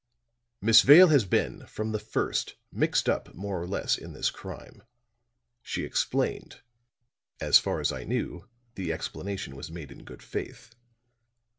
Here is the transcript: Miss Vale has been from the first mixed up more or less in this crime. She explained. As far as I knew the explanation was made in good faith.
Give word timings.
Miss 0.63 0.81
Vale 0.81 1.09
has 1.09 1.25
been 1.25 1.63
from 1.67 1.91
the 1.91 1.99
first 1.99 2.55
mixed 2.71 3.07
up 3.07 3.35
more 3.35 3.61
or 3.61 3.67
less 3.67 3.99
in 3.99 4.13
this 4.13 4.31
crime. 4.31 4.81
She 5.61 5.83
explained. 5.85 6.61
As 7.39 7.59
far 7.59 7.79
as 7.79 7.91
I 7.91 8.03
knew 8.03 8.49
the 8.73 8.91
explanation 8.91 9.55
was 9.55 9.69
made 9.69 9.91
in 9.91 10.03
good 10.03 10.23
faith. 10.23 10.73